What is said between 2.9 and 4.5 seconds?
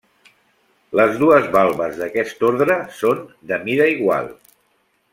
són de mida igual.